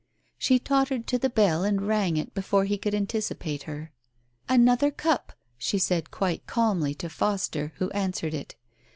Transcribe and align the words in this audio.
She 0.39 0.57
tottered 0.57 1.05
to 1.05 1.19
the 1.19 1.29
bell 1.29 1.63
and 1.63 1.79
rang 1.87 2.17
it 2.17 2.33
before 2.33 2.65
he 2.65 2.75
could 2.79 2.95
anticipate 2.95 3.61
her. 3.69 3.91
"Another 4.49 4.89
cup," 4.89 5.33
she 5.59 5.77
said 5.77 6.09
quite 6.09 6.47
calmly 6.47 6.95
to 6.95 7.07
Foster, 7.07 7.71
who 7.75 7.91
answered 7.91 8.33
it. 8.33 8.55